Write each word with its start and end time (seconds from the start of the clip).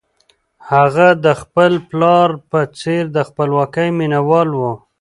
هغه 0.69 1.07
د 1.25 1.27
خپل 1.41 1.71
پلار 1.89 2.29
په 2.51 2.59
څېر 2.79 3.03
د 3.17 3.17
خپلواکۍ 3.27 3.89
مینه 3.97 4.19
وال 4.27 4.49
و. 4.59 4.61